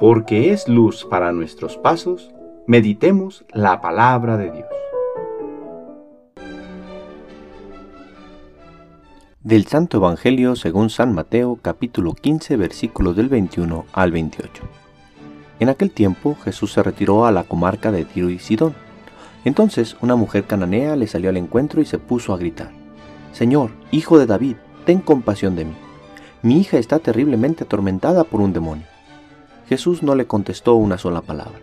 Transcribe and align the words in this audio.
porque 0.00 0.50
es 0.50 0.66
luz 0.66 1.04
para 1.04 1.30
nuestros 1.30 1.76
pasos, 1.76 2.30
meditemos 2.66 3.44
la 3.52 3.82
palabra 3.82 4.38
de 4.38 4.50
Dios. 4.50 4.66
Del 9.42 9.66
Santo 9.66 9.98
Evangelio 9.98 10.56
según 10.56 10.88
San 10.88 11.12
Mateo 11.12 11.58
capítulo 11.60 12.14
15 12.14 12.56
versículos 12.56 13.14
del 13.14 13.28
21 13.28 13.84
al 13.92 14.10
28. 14.10 14.62
En 15.58 15.68
aquel 15.68 15.90
tiempo 15.90 16.34
Jesús 16.44 16.72
se 16.72 16.82
retiró 16.82 17.26
a 17.26 17.30
la 17.30 17.44
comarca 17.44 17.92
de 17.92 18.06
Tiro 18.06 18.30
y 18.30 18.38
Sidón. 18.38 18.74
Entonces 19.44 19.98
una 20.00 20.16
mujer 20.16 20.44
cananea 20.44 20.96
le 20.96 21.08
salió 21.08 21.28
al 21.28 21.36
encuentro 21.36 21.82
y 21.82 21.84
se 21.84 21.98
puso 21.98 22.32
a 22.32 22.38
gritar, 22.38 22.70
Señor, 23.32 23.70
hijo 23.90 24.18
de 24.18 24.24
David, 24.24 24.56
ten 24.86 25.00
compasión 25.00 25.56
de 25.56 25.66
mí. 25.66 25.74
Mi 26.40 26.58
hija 26.58 26.78
está 26.78 27.00
terriblemente 27.00 27.64
atormentada 27.64 28.24
por 28.24 28.40
un 28.40 28.54
demonio. 28.54 28.89
Jesús 29.70 30.02
no 30.02 30.16
le 30.16 30.26
contestó 30.26 30.74
una 30.74 30.98
sola 30.98 31.22
palabra, 31.22 31.60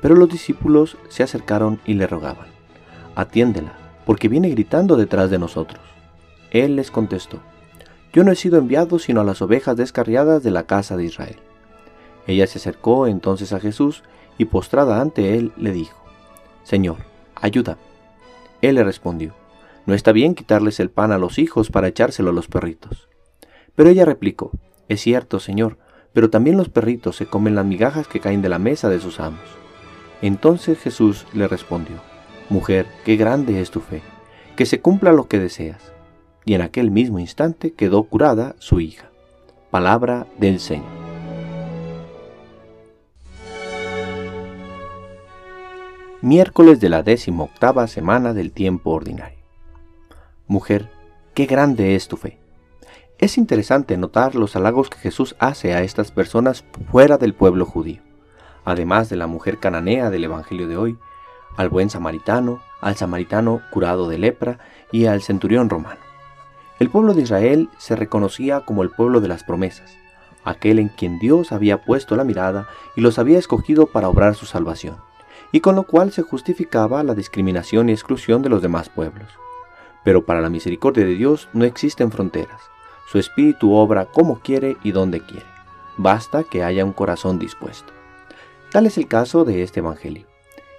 pero 0.00 0.14
los 0.14 0.28
discípulos 0.28 0.96
se 1.08 1.24
acercaron 1.24 1.80
y 1.84 1.94
le 1.94 2.06
rogaban, 2.06 2.46
Atiéndela, 3.16 3.72
porque 4.06 4.28
viene 4.28 4.48
gritando 4.48 4.96
detrás 4.96 5.28
de 5.28 5.40
nosotros. 5.40 5.80
Él 6.52 6.76
les 6.76 6.92
contestó, 6.92 7.40
Yo 8.12 8.22
no 8.22 8.30
he 8.30 8.36
sido 8.36 8.58
enviado 8.58 9.00
sino 9.00 9.22
a 9.22 9.24
las 9.24 9.42
ovejas 9.42 9.76
descarriadas 9.76 10.44
de 10.44 10.52
la 10.52 10.68
casa 10.68 10.96
de 10.96 11.02
Israel. 11.02 11.34
Ella 12.28 12.46
se 12.46 12.58
acercó 12.58 13.08
entonces 13.08 13.52
a 13.52 13.58
Jesús 13.58 14.04
y 14.38 14.44
postrada 14.44 15.00
ante 15.00 15.36
él 15.36 15.50
le 15.56 15.72
dijo, 15.72 16.00
Señor, 16.62 16.98
ayuda. 17.34 17.76
Él 18.60 18.76
le 18.76 18.84
respondió, 18.84 19.34
No 19.84 19.94
está 19.94 20.12
bien 20.12 20.36
quitarles 20.36 20.78
el 20.78 20.90
pan 20.90 21.10
a 21.10 21.18
los 21.18 21.40
hijos 21.40 21.70
para 21.70 21.88
echárselo 21.88 22.30
a 22.30 22.34
los 22.34 22.46
perritos. 22.46 23.08
Pero 23.74 23.90
ella 23.90 24.04
replicó, 24.04 24.52
Es 24.88 25.00
cierto, 25.00 25.40
Señor, 25.40 25.78
pero 26.12 26.30
también 26.30 26.56
los 26.56 26.68
perritos 26.68 27.16
se 27.16 27.26
comen 27.26 27.54
las 27.54 27.64
migajas 27.64 28.08
que 28.08 28.20
caen 28.20 28.42
de 28.42 28.48
la 28.48 28.58
mesa 28.58 28.88
de 28.88 29.00
sus 29.00 29.20
amos. 29.20 29.40
Entonces 30.20 30.78
Jesús 30.78 31.26
le 31.32 31.48
respondió, 31.48 31.96
Mujer, 32.48 32.86
qué 33.04 33.16
grande 33.16 33.60
es 33.60 33.70
tu 33.70 33.80
fe, 33.80 34.02
que 34.56 34.66
se 34.66 34.80
cumpla 34.80 35.12
lo 35.12 35.28
que 35.28 35.38
deseas. 35.38 35.92
Y 36.44 36.54
en 36.54 36.62
aquel 36.62 36.90
mismo 36.90 37.18
instante 37.18 37.72
quedó 37.72 38.02
curada 38.04 38.56
su 38.58 38.80
hija. 38.80 39.10
Palabra 39.70 40.26
del 40.38 40.60
Señor. 40.60 41.02
miércoles 46.22 46.78
de 46.78 46.88
la 46.88 47.02
décimo 47.02 47.44
octava 47.44 47.88
semana 47.88 48.32
del 48.32 48.52
tiempo 48.52 48.90
ordinario. 48.90 49.38
Mujer, 50.46 50.88
qué 51.34 51.46
grande 51.46 51.96
es 51.96 52.06
tu 52.06 52.16
fe. 52.16 52.41
Es 53.22 53.38
interesante 53.38 53.96
notar 53.96 54.34
los 54.34 54.56
halagos 54.56 54.90
que 54.90 54.98
Jesús 54.98 55.36
hace 55.38 55.74
a 55.74 55.82
estas 55.82 56.10
personas 56.10 56.64
fuera 56.90 57.18
del 57.18 57.34
pueblo 57.34 57.64
judío, 57.64 58.02
además 58.64 59.10
de 59.10 59.14
la 59.14 59.28
mujer 59.28 59.58
cananea 59.58 60.10
del 60.10 60.24
Evangelio 60.24 60.66
de 60.66 60.76
hoy, 60.76 60.98
al 61.56 61.68
buen 61.68 61.88
samaritano, 61.88 62.60
al 62.80 62.96
samaritano 62.96 63.62
curado 63.70 64.08
de 64.08 64.18
lepra 64.18 64.58
y 64.90 65.06
al 65.06 65.22
centurión 65.22 65.70
romano. 65.70 66.00
El 66.80 66.90
pueblo 66.90 67.14
de 67.14 67.22
Israel 67.22 67.68
se 67.78 67.94
reconocía 67.94 68.62
como 68.62 68.82
el 68.82 68.90
pueblo 68.90 69.20
de 69.20 69.28
las 69.28 69.44
promesas, 69.44 69.96
aquel 70.42 70.80
en 70.80 70.88
quien 70.88 71.20
Dios 71.20 71.52
había 71.52 71.84
puesto 71.84 72.16
la 72.16 72.24
mirada 72.24 72.66
y 72.96 73.02
los 73.02 73.20
había 73.20 73.38
escogido 73.38 73.86
para 73.86 74.08
obrar 74.08 74.34
su 74.34 74.46
salvación 74.46 74.96
y 75.52 75.60
con 75.60 75.76
lo 75.76 75.84
cual 75.84 76.10
se 76.10 76.22
justificaba 76.22 77.04
la 77.04 77.14
discriminación 77.14 77.88
y 77.88 77.92
exclusión 77.92 78.42
de 78.42 78.48
los 78.48 78.62
demás 78.62 78.88
pueblos. 78.88 79.28
Pero 80.02 80.26
para 80.26 80.40
la 80.40 80.50
misericordia 80.50 81.04
de 81.04 81.14
Dios 81.14 81.48
no 81.52 81.64
existen 81.64 82.10
fronteras. 82.10 82.71
Su 83.06 83.18
espíritu 83.18 83.74
obra 83.74 84.06
como 84.06 84.40
quiere 84.40 84.76
y 84.82 84.92
donde 84.92 85.20
quiere. 85.20 85.46
Basta 85.96 86.44
que 86.44 86.64
haya 86.64 86.84
un 86.84 86.92
corazón 86.92 87.38
dispuesto. 87.38 87.92
Tal 88.70 88.86
es 88.86 88.96
el 88.96 89.06
caso 89.06 89.44
de 89.44 89.62
este 89.62 89.80
Evangelio. 89.80 90.26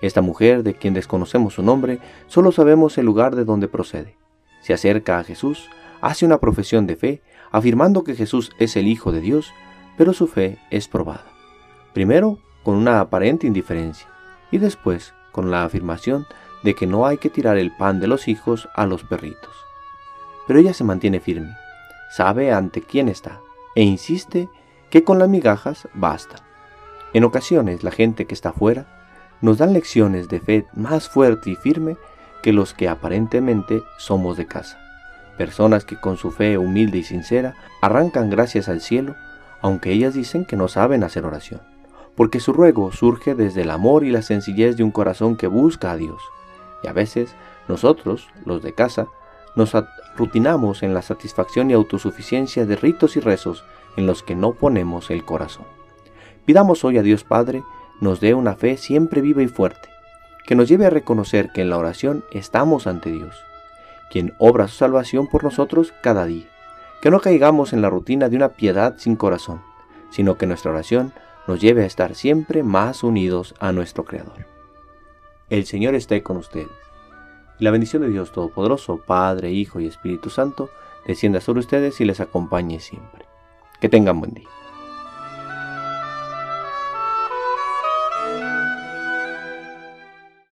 Esta 0.00 0.20
mujer, 0.20 0.62
de 0.62 0.74
quien 0.74 0.94
desconocemos 0.94 1.54
su 1.54 1.62
nombre, 1.62 2.00
solo 2.26 2.52
sabemos 2.52 2.98
el 2.98 3.06
lugar 3.06 3.34
de 3.34 3.44
donde 3.44 3.66
procede. 3.66 4.16
Se 4.60 4.74
acerca 4.74 5.18
a 5.18 5.24
Jesús, 5.24 5.70
hace 6.00 6.26
una 6.26 6.38
profesión 6.38 6.86
de 6.86 6.96
fe, 6.96 7.22
afirmando 7.50 8.04
que 8.04 8.14
Jesús 8.14 8.52
es 8.58 8.76
el 8.76 8.86
Hijo 8.86 9.10
de 9.10 9.20
Dios, 9.20 9.52
pero 9.96 10.12
su 10.12 10.26
fe 10.26 10.58
es 10.70 10.86
probada. 10.86 11.24
Primero, 11.94 12.38
con 12.62 12.76
una 12.76 13.00
aparente 13.00 13.46
indiferencia, 13.46 14.08
y 14.50 14.58
después 14.58 15.14
con 15.32 15.50
la 15.50 15.64
afirmación 15.64 16.26
de 16.62 16.74
que 16.74 16.86
no 16.86 17.06
hay 17.06 17.18
que 17.18 17.30
tirar 17.30 17.56
el 17.58 17.74
pan 17.76 18.00
de 18.00 18.06
los 18.06 18.28
hijos 18.28 18.68
a 18.74 18.86
los 18.86 19.04
perritos. 19.04 19.54
Pero 20.46 20.58
ella 20.58 20.74
se 20.74 20.84
mantiene 20.84 21.20
firme, 21.20 21.54
sabe 22.10 22.52
ante 22.52 22.82
quién 22.82 23.08
está 23.08 23.40
e 23.74 23.82
insiste 23.82 24.48
que 24.90 25.04
con 25.04 25.18
las 25.18 25.28
migajas 25.28 25.88
basta. 25.94 26.36
En 27.12 27.24
ocasiones 27.24 27.82
la 27.82 27.90
gente 27.90 28.26
que 28.26 28.34
está 28.34 28.52
fuera 28.52 28.86
nos 29.40 29.58
dan 29.58 29.72
lecciones 29.72 30.28
de 30.28 30.40
fe 30.40 30.66
más 30.74 31.08
fuerte 31.08 31.50
y 31.50 31.54
firme 31.54 31.96
que 32.42 32.52
los 32.52 32.74
que 32.74 32.88
aparentemente 32.88 33.82
somos 33.98 34.36
de 34.36 34.46
casa. 34.46 34.78
Personas 35.36 35.84
que 35.84 36.00
con 36.00 36.16
su 36.16 36.30
fe 36.30 36.58
humilde 36.58 36.98
y 36.98 37.04
sincera 37.04 37.54
arrancan 37.80 38.30
gracias 38.30 38.68
al 38.68 38.80
cielo, 38.80 39.14
aunque 39.60 39.92
ellas 39.92 40.14
dicen 40.14 40.44
que 40.44 40.56
no 40.56 40.68
saben 40.68 41.04
hacer 41.04 41.24
oración 41.24 41.60
porque 42.18 42.40
su 42.40 42.52
ruego 42.52 42.90
surge 42.90 43.36
desde 43.36 43.62
el 43.62 43.70
amor 43.70 44.02
y 44.02 44.10
la 44.10 44.22
sencillez 44.22 44.76
de 44.76 44.82
un 44.82 44.90
corazón 44.90 45.36
que 45.36 45.46
busca 45.46 45.92
a 45.92 45.96
Dios. 45.96 46.20
Y 46.82 46.88
a 46.88 46.92
veces 46.92 47.36
nosotros, 47.68 48.26
los 48.44 48.60
de 48.60 48.72
casa, 48.72 49.06
nos 49.54 49.76
rutinamos 50.18 50.82
en 50.82 50.92
la 50.92 51.02
satisfacción 51.02 51.70
y 51.70 51.74
autosuficiencia 51.74 52.66
de 52.66 52.76
ritos 52.76 53.16
y 53.16 53.20
rezos 53.20 53.64
en 53.96 54.06
los 54.06 54.22
que 54.22 54.34
no 54.34 54.52
ponemos 54.52 55.10
el 55.10 55.24
corazón. 55.24 55.64
Pidamos 56.44 56.84
hoy 56.84 56.98
a 56.98 57.02
Dios 57.02 57.24
Padre 57.24 57.62
nos 58.00 58.20
dé 58.20 58.34
una 58.34 58.54
fe 58.54 58.76
siempre 58.76 59.20
viva 59.20 59.42
y 59.42 59.48
fuerte, 59.48 59.88
que 60.46 60.54
nos 60.54 60.68
lleve 60.68 60.86
a 60.86 60.90
reconocer 60.90 61.50
que 61.52 61.62
en 61.62 61.70
la 61.70 61.78
oración 61.78 62.24
estamos 62.32 62.86
ante 62.86 63.10
Dios, 63.10 63.36
quien 64.10 64.34
obra 64.38 64.68
su 64.68 64.76
salvación 64.76 65.26
por 65.26 65.44
nosotros 65.44 65.92
cada 66.02 66.26
día, 66.26 66.46
que 67.00 67.10
no 67.10 67.20
caigamos 67.20 67.72
en 67.72 67.82
la 67.82 67.90
rutina 67.90 68.28
de 68.28 68.36
una 68.36 68.50
piedad 68.50 68.94
sin 68.98 69.16
corazón, 69.16 69.62
sino 70.10 70.36
que 70.36 70.46
nuestra 70.46 70.70
oración 70.70 71.12
nos 71.46 71.60
lleve 71.60 71.82
a 71.82 71.86
estar 71.86 72.14
siempre 72.14 72.62
más 72.62 73.02
unidos 73.02 73.54
a 73.58 73.72
nuestro 73.72 74.04
Creador. 74.04 74.46
El 75.50 75.64
Señor 75.64 75.94
esté 75.94 76.22
con 76.22 76.36
ustedes. 76.36 76.87
Y 77.58 77.64
la 77.64 77.70
bendición 77.70 78.02
de 78.02 78.10
Dios 78.10 78.32
Todopoderoso, 78.32 78.98
Padre, 78.98 79.50
Hijo 79.50 79.80
y 79.80 79.86
Espíritu 79.86 80.30
Santo, 80.30 80.70
descienda 81.06 81.40
sobre 81.40 81.60
ustedes 81.60 82.00
y 82.00 82.04
les 82.04 82.20
acompañe 82.20 82.80
siempre. 82.80 83.24
Que 83.80 83.88
tengan 83.88 84.20
buen 84.20 84.34
día. 84.34 84.48